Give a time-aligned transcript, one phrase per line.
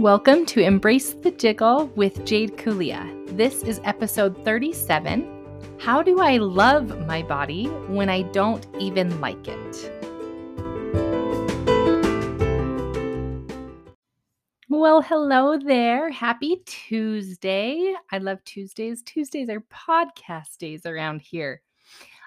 [0.00, 3.04] Welcome to Embrace the Jiggle with Jade Kulia.
[3.36, 5.76] This is episode 37.
[5.78, 9.92] How do I love my body when I don't even like it?
[14.70, 16.10] Well, hello there.
[16.10, 17.94] Happy Tuesday.
[18.10, 19.02] I love Tuesdays.
[19.02, 21.60] Tuesdays are podcast days around here.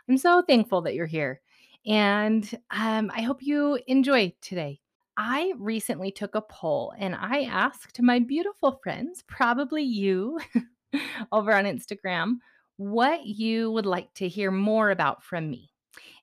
[0.07, 1.41] I'm so thankful that you're here.
[1.87, 4.82] And um, I hope you enjoy today.
[5.17, 7.49] I recently took a poll and I mm.
[7.49, 10.40] asked my beautiful friends, probably you
[11.31, 12.38] over on Instagram,
[12.77, 15.70] what you would like to hear more about from me.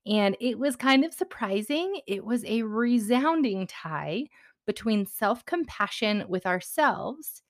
[0.07, 2.01] And it was kind of surprising.
[2.07, 4.25] It was a resounding tie
[4.67, 7.43] between self compassion with ourselves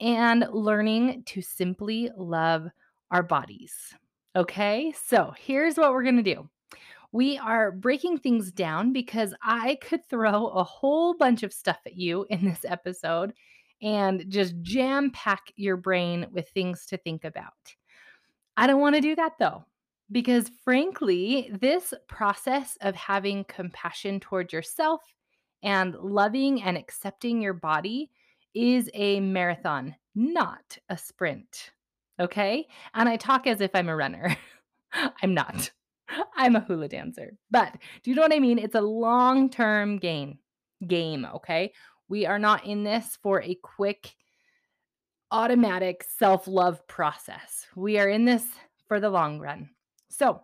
[0.00, 2.66] and learning to simply love
[3.10, 3.74] our bodies.
[4.34, 6.48] Okay, so here's what we're gonna do
[7.12, 11.96] we are breaking things down because I could throw a whole bunch of stuff at
[11.96, 13.32] you in this episode
[13.82, 17.74] and just jam pack your brain with things to think about.
[18.56, 19.64] I don't want to do that though,
[20.12, 25.00] because frankly, this process of having compassion towards yourself
[25.62, 28.10] and loving and accepting your body
[28.54, 31.70] is a marathon, not a sprint.
[32.18, 32.66] Okay.
[32.94, 34.36] And I talk as if I'm a runner.
[35.22, 35.70] I'm not.
[36.36, 37.32] I'm a hula dancer.
[37.50, 38.58] But do you know what I mean?
[38.58, 40.38] It's a long-term game.
[40.86, 41.72] Game, okay?
[42.08, 44.14] We are not in this for a quick
[45.30, 47.66] automatic self-love process.
[47.76, 48.44] We are in this
[48.88, 49.70] for the long run.
[50.08, 50.40] So,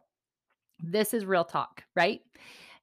[0.79, 2.21] this is real talk, right?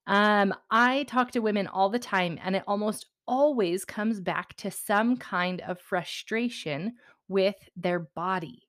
[0.08, 4.72] Um I talk to women all the time and it almost always comes back to
[4.72, 6.96] some kind of frustration
[7.30, 8.64] with their body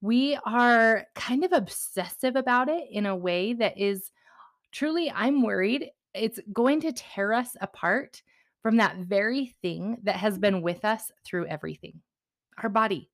[0.00, 4.10] we are kind of obsessive about it in a way that is
[4.72, 8.22] truly, I'm worried it's going to tear us apart
[8.62, 10.40] from that very thing that has mm-hmm.
[10.40, 12.00] been with us through everything
[12.62, 13.10] our body.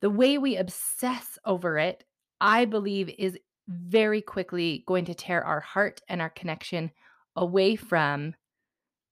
[0.00, 2.04] The way we obsess over it,
[2.40, 6.90] I believe, is very quickly going to tear our heart and our connection
[7.34, 8.34] away from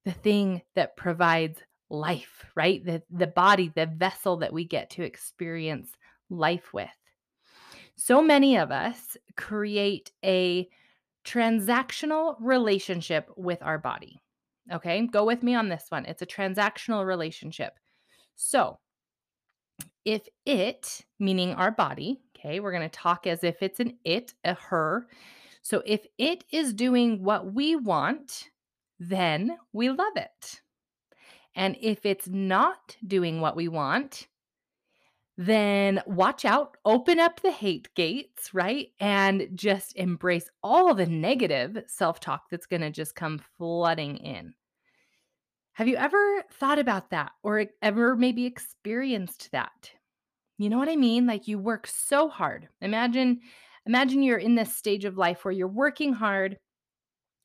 [0.05, 2.85] the thing that provides life, right?
[2.85, 5.91] The, the body, the vessel that we get to experience
[6.31, 6.89] life with.
[7.97, 10.69] So many of us create a
[11.25, 14.21] transactional relationship with our body.
[14.73, 16.05] Okay, go with me on this one.
[16.07, 17.73] It's a transactional relationship.
[18.35, 18.79] So,
[20.05, 24.35] if it, meaning our body, okay, we're going to talk as if it's an it,
[24.45, 25.09] a her.
[25.63, 28.51] So, if it is doing what we want,
[28.99, 30.61] then we love it.
[31.55, 34.27] And if it's not doing what we want,
[35.39, 38.89] then watch out, open up the hate gates, right?
[39.01, 44.55] And just embrace all the negative self talk that's going to just come flooding in.
[45.75, 49.91] Have you ever thought about that or ever maybe experienced that?
[50.57, 51.27] You know what I mean?
[51.27, 52.69] Like you work so hard.
[52.81, 53.41] Imagine
[53.85, 56.57] imagine you're in this stage of life where you're working hard.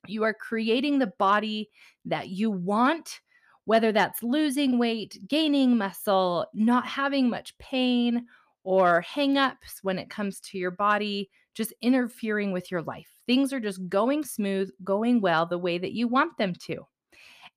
[0.08, 1.68] You are creating the body
[2.06, 3.20] that you want
[3.64, 8.26] whether that's losing weight, gaining muscle, not having much pain,
[8.64, 13.08] or hangups when it comes to your body, just interfering with your life.
[13.26, 16.86] Things are just going smooth, going well the way that you want them to.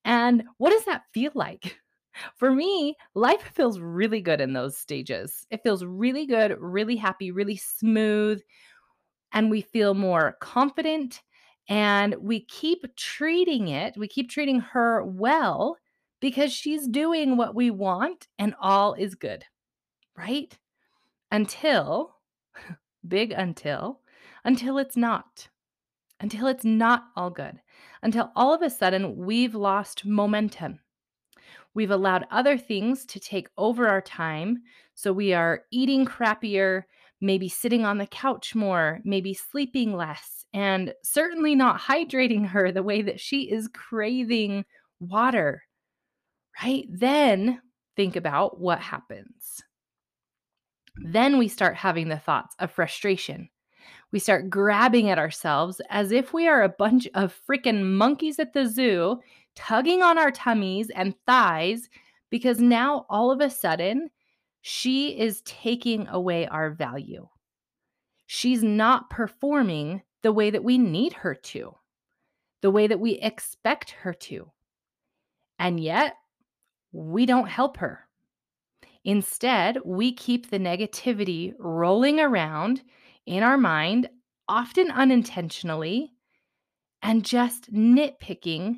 [0.04, 1.80] And what does that feel like?
[2.38, 5.46] For me, life feels really good in those stages.
[5.52, 8.42] It feels really good, really happy, really smooth.
[9.34, 11.22] And we feel more confident
[11.68, 15.78] and we keep treating it, we keep treating her well
[16.20, 19.44] because she's doing what we want and all is good,
[20.18, 20.58] right?
[21.32, 22.16] Until,
[23.08, 24.00] big until,
[24.44, 25.50] until it's not.
[26.20, 27.60] Until it's not all good.
[28.02, 30.80] Until all of a sudden we've lost momentum.
[31.74, 34.64] We've allowed other things to take over our time.
[34.94, 36.84] So we are eating crappier,
[37.20, 42.84] maybe sitting on the couch more, maybe sleeping less, and certainly not hydrating her the
[42.84, 44.64] way that she is craving
[45.02, 45.65] water
[46.62, 46.86] right?
[46.90, 47.62] Then
[47.96, 49.62] think about what happens.
[50.98, 53.50] Then we start having the thoughts of frustration.
[54.12, 58.54] We start grabbing at ourselves as if we are a bunch of freaking monkeys at
[58.54, 59.20] the zoo,
[59.56, 61.90] tugging on our tummies and thighs
[62.30, 64.10] because now all of a sudden
[64.62, 67.28] she is taking away our value.
[68.26, 71.76] She's not performing the way that we need her to,
[72.62, 74.52] the way that we expect her to.
[75.60, 76.16] And yet,
[76.96, 78.08] we don't help her.
[79.04, 82.82] Instead, we keep the negativity rolling around
[83.26, 84.10] in our mind,
[84.48, 86.12] often unintentionally,
[87.02, 88.78] and just nitpicking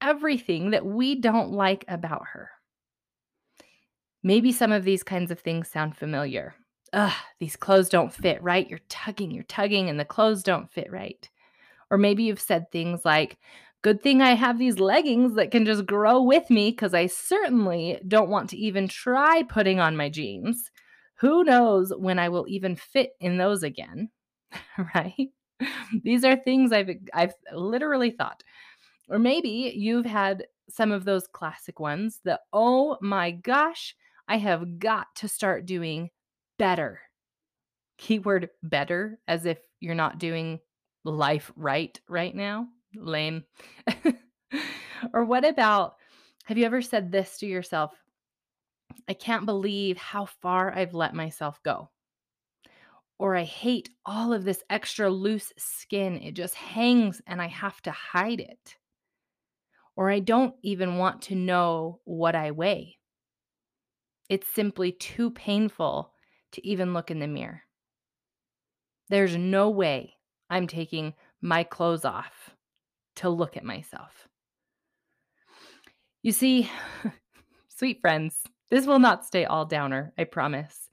[0.00, 2.50] everything that we don't like about her.
[4.22, 6.54] Maybe some of these kinds of things sound familiar.
[6.92, 8.68] Ugh, these clothes don't fit right.
[8.68, 11.28] You're tugging, you're tugging, and the clothes don't fit right.
[11.90, 13.38] Or maybe you've said things like,
[13.82, 18.00] Good thing I have these leggings that can just grow with me because I certainly
[18.06, 20.70] don't want to even try putting on my jeans.
[21.20, 24.10] Who knows when I will even fit in those again?
[24.94, 25.28] right?
[26.02, 28.42] These are things I've I've literally thought.
[29.08, 33.94] Or maybe you've had some of those classic ones that oh my gosh,
[34.26, 36.10] I have got to start doing
[36.58, 37.00] better.
[37.96, 40.60] Keyword better as if you're not doing
[41.04, 42.68] life right right now.
[42.94, 43.44] Lame.
[45.12, 45.96] or what about
[46.44, 47.92] have you ever said this to yourself?
[49.06, 51.90] I can't believe how far I've let myself go.
[53.18, 56.16] Or I hate all of this extra loose skin.
[56.22, 58.76] It just hangs and I have to hide it.
[59.94, 62.96] Or I don't even want to know what I weigh.
[64.30, 66.12] It's simply too painful
[66.52, 67.62] to even look in the mirror.
[69.08, 70.14] There's no way
[70.48, 72.54] I'm taking my clothes off
[73.18, 74.28] to look at myself.
[76.22, 76.70] You see,
[77.68, 80.88] sweet friends, this will not stay all downer, I promise.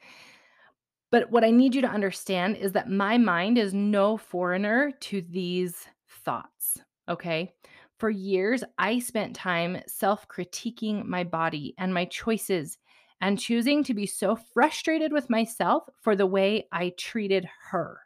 [1.11, 5.21] But what I need you to understand is that my mind is no foreigner to
[5.21, 5.87] these
[6.23, 7.53] thoughts, okay?
[7.99, 12.77] For years, I spent time self critiquing my body and my choices
[13.21, 18.01] and choosing to be so frustrated with myself for the way I treated her,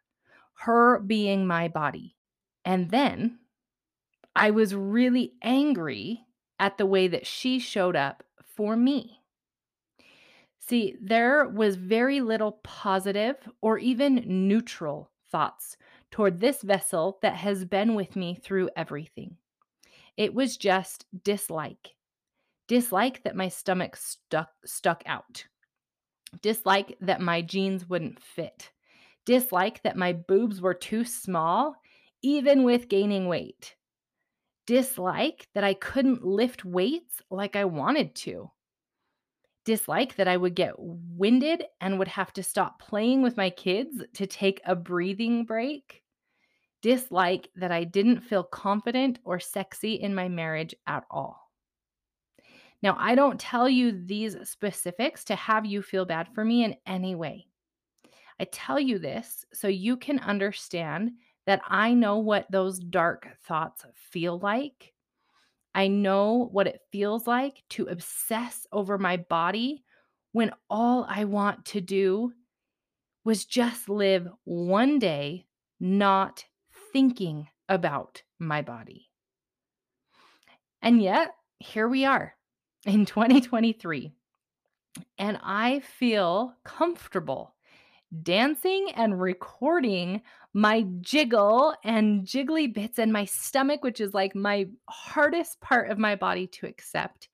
[0.54, 2.16] her being my body.
[2.66, 3.40] And then
[4.40, 6.26] I was really angry
[6.60, 8.24] at the way that she showed up
[8.56, 9.20] for me.
[10.60, 15.76] See, there was very little positive or even neutral thoughts
[16.10, 19.36] toward this vessel that has been with me through everything.
[20.16, 21.96] It was just dislike.
[22.70, 25.44] Dislike that my stomach stuck stuck out.
[26.42, 28.72] Dislike that my jeans wouldn't fit.
[29.26, 31.76] Dislike that my boobs were too small
[32.22, 33.76] even with gaining weight
[34.70, 38.52] dislike that I couldn't lift weights like I wanted to.
[39.66, 44.04] Dislike that I would get winded and would have to stop playing with my kids
[44.14, 46.04] to take a breathing break.
[46.84, 51.50] Dislike that I didn't feel confident or sexy in my marriage at all.
[52.84, 56.76] Now, I don't tell you these specifics to have you feel bad for me in
[56.86, 57.48] any way.
[58.40, 61.14] I tell you this so you can understand
[61.50, 64.94] that I know what those dark thoughts feel like.
[65.74, 69.84] I know what it feels like to obsess over my body
[70.32, 72.34] when all I want to do
[73.26, 75.48] was just live one day
[75.80, 76.46] not
[76.94, 79.10] thinking about my body.
[80.84, 82.36] And yet, here we are
[82.86, 84.12] in 2023,
[85.18, 87.56] and I feel comfortable
[88.24, 90.22] dancing and recording
[90.54, 95.98] my jiggle and jiggly bits and my stomach, which is like my hardest part of
[95.98, 97.30] my body to accept,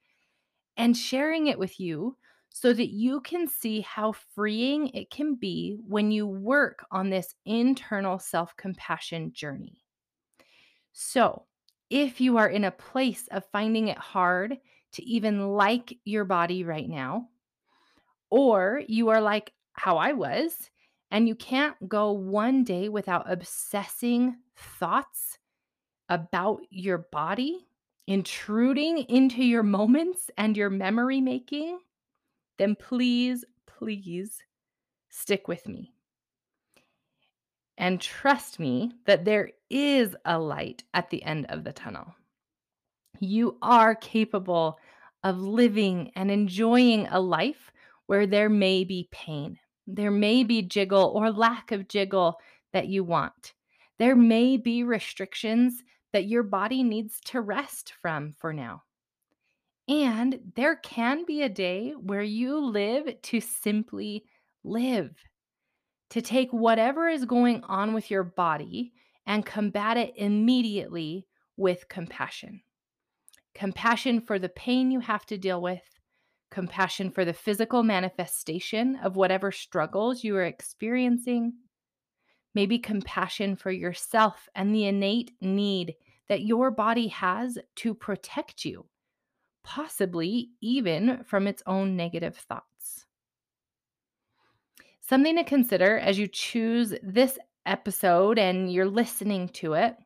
[0.78, 2.18] and sharing it with you
[2.50, 7.36] so that you can see how freeing it can be when you work on this
[7.46, 9.82] internal self compassion journey.
[10.94, 11.46] So,
[11.90, 14.58] if you are in a place of finding it hard
[14.94, 17.30] to even like your body right now,
[18.30, 20.70] or you are like how I was
[21.12, 25.38] and you can't go one day without obsessing thoughts
[26.10, 27.68] about your body,
[28.08, 31.80] intruding into your moments and your memory making,
[32.58, 34.42] then please, please
[35.10, 35.94] stick with me.
[37.78, 42.16] And trust me that there is a light at the end of the tunnel.
[43.20, 44.80] You are capable
[45.24, 47.72] of living and enjoying a life
[48.06, 49.58] where there may be pain.
[49.88, 52.40] There may be jiggle or lack of jiggle
[52.74, 53.54] that you want.
[53.98, 58.84] There may be restrictions that your body needs to rest from for now.
[59.88, 64.26] And there can be a day where you live to simply
[64.64, 65.16] live,
[66.10, 68.94] to take whatever is going on with your body
[69.28, 71.28] and combat it immediately
[71.58, 72.62] with compassion.
[73.54, 75.84] Compassion for the pain you have to deal with,
[76.56, 81.52] compassion for the physical manifestation of whatever struggles you are experiencing,
[82.54, 85.96] maybe compassion for yourself and the innate need
[86.30, 88.86] that your body has to protect you,
[89.66, 93.06] possibly even from its own negative thoughts.
[95.02, 99.98] Something to consider as you choose this episode and you're listening to it.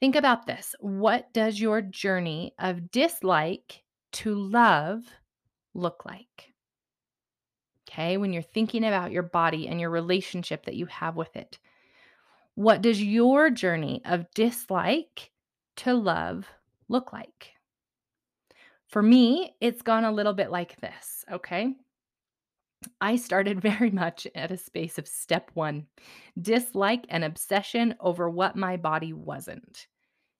[0.00, 0.74] Think about this.
[0.80, 3.84] What does your journey of dislike
[4.16, 5.02] to love
[5.74, 6.52] look like?
[7.88, 11.58] Okay, when you're thinking about your body and your relationship that you have with it,
[12.54, 15.30] what does your journey of dislike
[15.76, 16.46] to love
[16.88, 17.52] look like?
[18.88, 21.74] For me, it's gone a little bit like this, okay?
[23.00, 25.86] I started very much at a space of step one
[26.40, 29.86] dislike and obsession over what my body wasn't.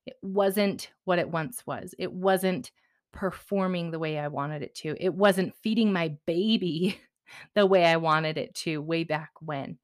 [0.07, 1.95] It wasn't what it once was.
[1.99, 2.71] It wasn't
[3.17, 4.95] performing the way I wanted it to.
[5.01, 7.01] It wasn't feeding my baby
[7.55, 9.79] the way I wanted it to way back when.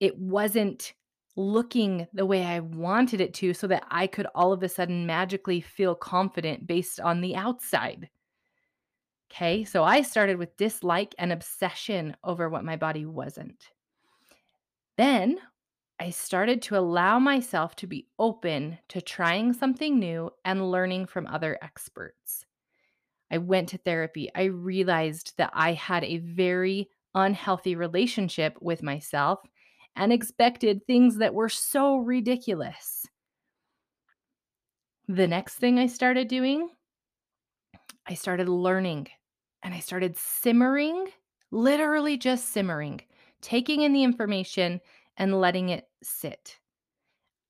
[0.00, 0.94] It wasn't
[1.36, 5.06] looking the way I wanted it to so that I could all of a sudden
[5.06, 8.10] magically feel confident based on the outside.
[9.30, 13.70] Okay, so I started with dislike and obsession over what my body wasn't.
[14.98, 15.38] Then
[15.98, 21.26] I started to allow myself to be open to trying something new and learning from
[21.26, 22.44] other experts.
[23.32, 24.30] I went to therapy.
[24.34, 29.40] I realized that I had a very unhealthy relationship with myself
[29.96, 33.06] and expected things that were so ridiculous.
[35.08, 36.68] The next thing I started doing,
[38.06, 39.08] I started learning
[39.62, 41.08] and I started simmering,
[41.50, 43.00] literally just simmering,
[43.40, 44.80] taking in the information
[45.16, 46.58] and letting it sit.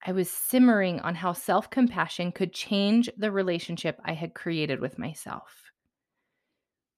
[0.05, 4.99] I was simmering on how self compassion could change the relationship I had created with
[4.99, 5.62] myself.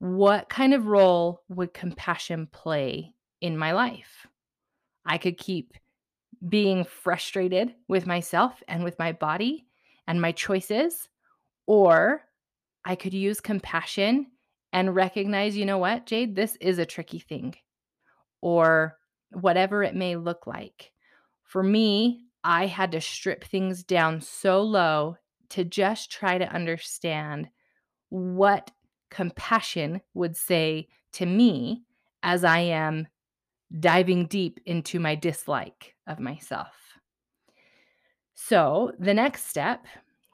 [0.05, 4.27] What kind of role would compassion play in my life?
[5.07, 5.73] I could keep
[6.47, 9.65] being frustrated with myself and with my body
[10.07, 11.09] and my choices,
[11.67, 12.21] or
[12.85, 14.27] I could use compassion
[14.75, 17.55] and recognize, you know what, Jade, this is a tricky thing,
[18.43, 18.99] or
[19.33, 20.93] whatever it may look like.
[21.45, 25.17] For me, I had to strip things down so low
[25.49, 27.49] to just try to understand
[28.11, 28.71] what
[29.15, 31.85] compassion would say to me
[32.23, 33.07] as I am
[33.79, 36.99] diving deep into my dislike of myself.
[38.35, 39.87] So, the next step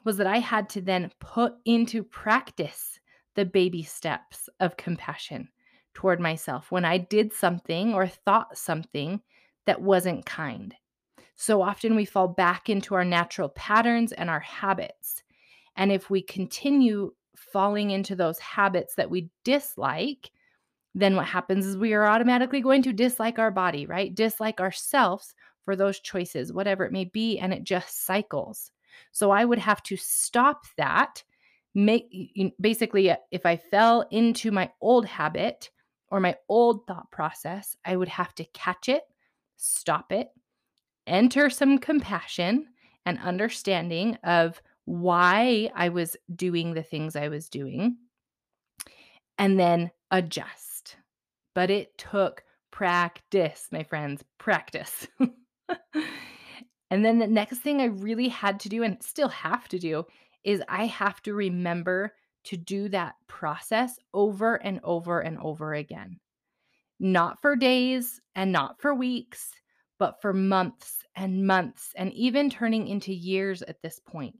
[0.04, 2.98] was that I had to then put into practice
[3.34, 5.48] the baby steps of compassion
[5.92, 9.20] toward myself when I did something or thought something
[9.66, 10.74] that wasn't kind.
[11.36, 15.22] So often we fall back into our natural patterns and our habits.
[15.76, 17.12] And if we continue
[17.52, 20.30] falling into those habits that we dislike,
[20.94, 24.14] then what happens is we are automatically going to dislike our body, right?
[24.14, 28.72] Dislike ourselves for those choices, whatever it may be, and it just cycles.
[29.12, 31.22] So I would have to stop that.
[31.74, 35.70] Make basically, uh, if I fell into my old habit
[36.08, 39.02] or my old thought process, I would have to catch it,
[39.56, 40.28] stop it,
[41.06, 42.66] enter some compassion
[43.06, 47.96] and understanding of why I was doing the things I was doing,
[49.38, 50.60] and then adjust
[51.54, 55.06] but it took practice, my friends, practice.
[56.90, 60.04] and then the next thing I really had to do and still have to do
[60.44, 66.18] is I have to remember to do that process over and over and over again.
[66.98, 69.50] Not for days and not for weeks,
[69.98, 74.36] but for months and months, and even turning into years at this point.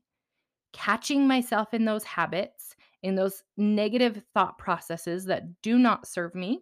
[0.73, 6.61] Catching myself in those habits, in those negative thought processes that do not serve me,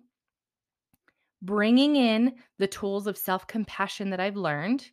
[1.42, 4.90] bringing in the tools of self compassion that I've learned,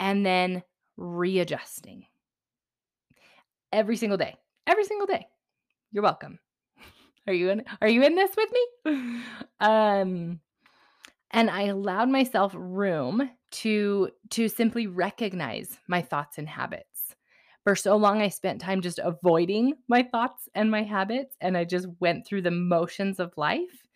[0.00, 0.62] and then
[0.96, 2.04] readjusting
[3.72, 4.36] every single day.
[4.66, 5.26] Every single day.
[5.92, 6.38] You're welcome.
[7.26, 9.22] Are you in are you in this with me?
[9.60, 10.40] Um
[11.30, 16.95] and I allowed myself room to to simply recognize my thoughts and habits.
[17.66, 21.64] For so long I spent time just avoiding my thoughts and my habits and I
[21.64, 23.88] just went through the motions of life.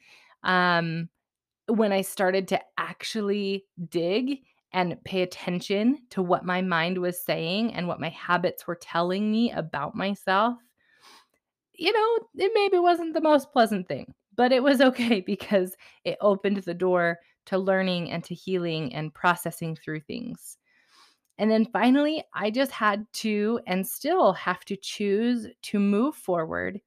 [0.42, 1.08] Um
[1.68, 4.40] when I started to actually dig
[4.72, 9.30] and pay attention to what my mind was saying and what my habits were telling
[9.30, 10.58] me about myself,
[11.74, 16.18] you know, it maybe wasn't the most pleasant thing, but it was okay because it
[16.20, 20.58] opened the door to learning and to healing and processing through things.
[21.40, 26.78] And then finally, I just had to and still have to choose to move forward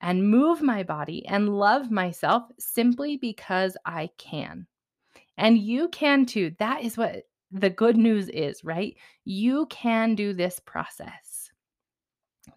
[0.00, 4.66] and move my body and love myself simply because I can.
[5.38, 6.52] And you can too.
[6.58, 8.96] That is what the good news is, right?
[9.24, 11.52] You can do this process.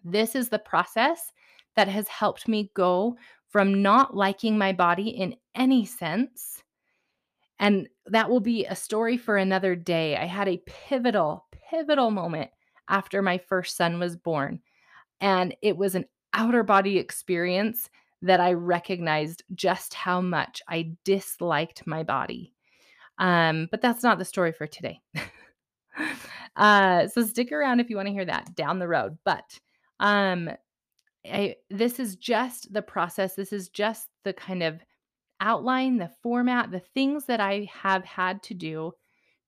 [0.02, 1.32] This is the process
[1.76, 3.16] that has helped me go
[3.50, 6.64] from not liking my body in any sense.
[7.58, 10.16] And that will be a story for another day.
[10.16, 12.50] I had a pivotal, pivotal moment
[12.88, 14.60] after my first son was born.
[15.20, 17.88] And it was an outer body experience
[18.22, 22.52] that I recognized just how much I disliked my body.
[23.18, 25.00] Um, but that's not the story for today.
[26.56, 29.18] uh, so stick around if you want to hear that down the road.
[29.24, 29.58] But
[30.00, 30.50] um,
[31.24, 33.34] I, this is just the process.
[33.34, 34.80] This is just the kind of
[35.40, 38.92] outline, the format, the things that I have had to do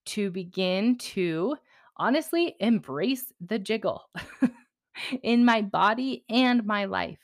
[0.07, 1.55] to begin to
[1.97, 4.09] honestly embrace the jiggle
[5.23, 7.19] in my body and my life.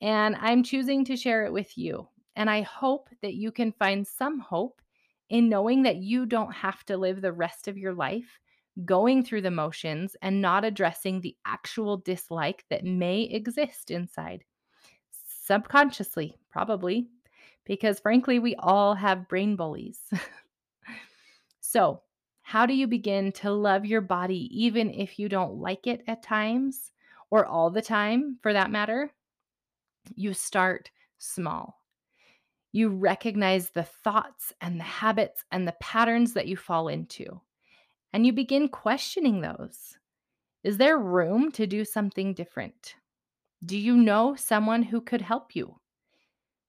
[0.00, 2.08] And I'm choosing to share it with you.
[2.36, 4.80] And I hope that you can find some hope
[5.28, 8.38] in knowing that you don't have to live the rest of your life
[8.84, 14.44] going through the motions and not addressing the actual dislike that may exist inside.
[15.44, 17.08] Subconsciously, probably,
[17.64, 20.00] because frankly, we all have brain bullies.
[21.60, 22.02] so,
[22.42, 26.22] how do you begin to love your body even if you don't like it at
[26.22, 26.90] times
[27.30, 29.12] or all the time for that matter?
[30.14, 31.80] You start small.
[32.72, 37.40] You recognize the thoughts and the habits and the patterns that you fall into,
[38.12, 39.98] and you begin questioning those.
[40.62, 42.94] Is there room to do something different?
[43.64, 45.80] Do you know someone who could help you?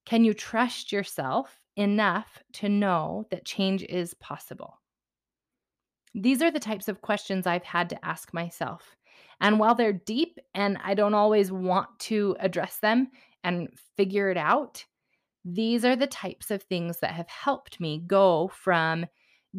[0.05, 4.79] Can you trust yourself enough to know that change is possible?
[6.13, 8.96] These are the types of questions I've had to ask myself.
[9.39, 13.10] And while they're deep and I don't always want to address them
[13.43, 14.86] and figure it out,
[15.43, 19.05] these are the types of things that have helped me go from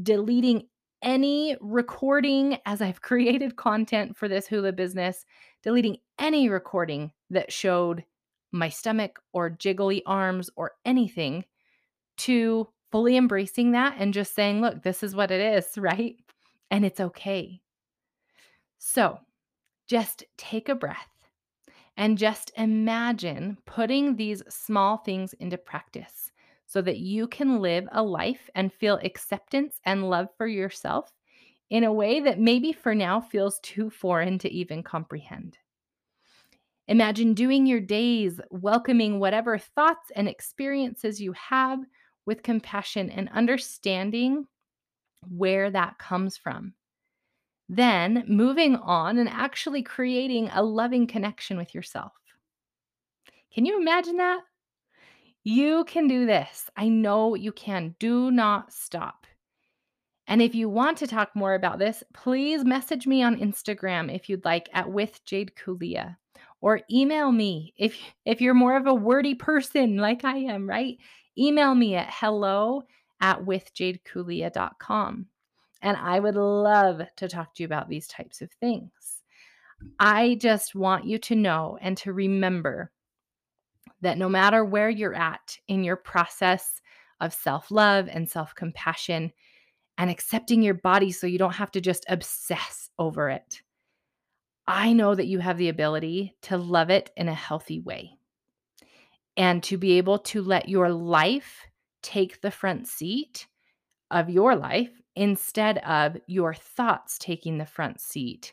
[0.01, 0.69] deleting
[1.03, 5.25] any recording as I've created content for this hula business,
[5.63, 8.05] deleting any recording that showed
[8.53, 11.45] my stomach or jiggly arms or anything
[12.19, 16.17] to fully embracing that and just saying, look, this is what it is, right?
[16.71, 17.61] And it's okay.
[18.79, 19.19] So
[19.87, 21.09] just take a breath
[21.97, 26.31] and just imagine putting these small things into practice
[26.67, 31.11] so that you can live a life and feel acceptance and love for yourself
[31.71, 35.59] in a way that maybe for now feels too foreign to even comprehend.
[36.89, 41.79] Imagine doing your days welcoming whatever thoughts and experiences you have
[42.27, 44.47] with compassion and understanding
[45.29, 46.75] where that comes from.
[47.69, 52.13] Then moving on and actually creating a loving connection with yourself.
[53.55, 54.41] Can you imagine that?
[55.45, 56.69] You can do this.
[56.77, 57.95] I know you can.
[57.99, 59.27] Do not stop.
[60.27, 64.29] And if you want to talk more about this, please message me on Instagram if
[64.29, 66.17] you'd like at with Jade Kulia
[66.63, 70.97] or email me if if you're more of a wordy person like I am, right?
[71.37, 72.85] Email me at hello
[73.21, 75.27] at withjadekulia.com.
[75.83, 78.91] And I would love to talk to you about these types of things.
[79.99, 82.93] I just want you to know and to remember
[84.01, 86.81] that no matter where you're at in your process
[87.21, 89.33] of self love and self compassion
[89.99, 93.63] and accepting your body so you don't have to just obsess over it,
[94.67, 98.19] I know that you have the ability to love it in a healthy way
[99.37, 101.67] and to be able to let your life
[102.03, 103.47] take the front seat
[104.11, 108.53] of your life instead of your thoughts taking the front seat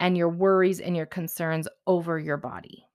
[0.00, 2.86] and your worries and your concerns over your body.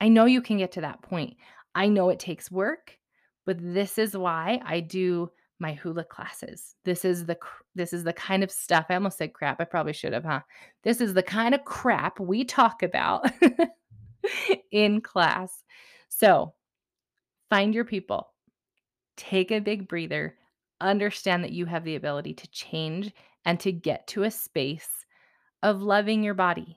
[0.00, 1.36] I know you can get to that point.
[1.74, 2.98] I know it takes work,
[3.46, 5.30] but this is why I do
[5.62, 6.74] my hula classes.
[6.84, 7.38] This is the
[7.74, 8.86] this is the kind of stuff.
[8.90, 9.60] I almost said crap.
[9.60, 10.40] I probably should have, huh?
[10.82, 13.30] This is the kind of crap we talk about
[14.70, 15.64] in class.
[16.10, 16.52] So,
[17.48, 18.28] find your people.
[19.16, 20.36] Take a big breather.
[20.80, 23.12] Understand that you have the ability to change
[23.44, 25.06] and to get to a space
[25.62, 26.76] of loving your body.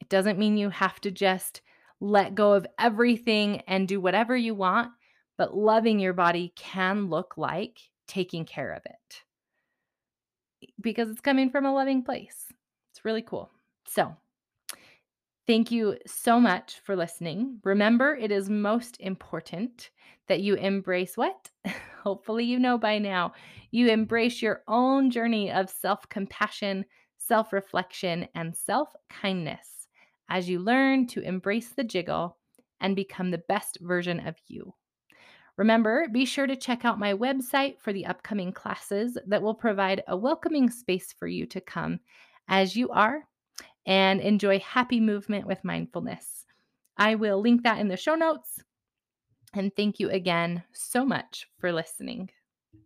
[0.00, 1.60] It doesn't mean you have to just
[2.00, 4.90] let go of everything and do whatever you want,
[5.36, 9.22] but loving your body can look like taking care of it
[10.80, 12.46] because it's coming from a loving place.
[12.90, 13.50] It's really cool.
[13.86, 14.16] So,
[15.46, 17.60] thank you so much for listening.
[17.64, 19.90] Remember, it is most important
[20.28, 21.50] that you embrace what?
[22.02, 23.32] Hopefully, you know by now.
[23.70, 26.84] You embrace your own journey of self compassion,
[27.18, 29.88] self reflection, and self kindness
[30.28, 32.38] as you learn to embrace the jiggle
[32.80, 34.74] and become the best version of you.
[35.56, 40.02] Remember, be sure to check out my website for the upcoming classes that will provide
[40.08, 42.00] a welcoming space for you to come
[42.48, 43.26] as you are
[43.86, 46.44] and enjoy happy movement with mindfulness.
[46.96, 48.58] I will link that in the show notes.
[49.52, 52.30] And thank you again so much for listening.